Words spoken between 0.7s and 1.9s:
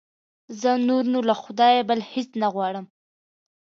نور نو له خدایه